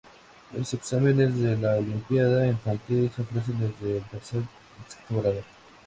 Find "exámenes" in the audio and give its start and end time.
0.73-1.37